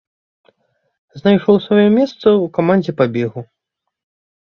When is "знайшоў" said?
1.19-1.55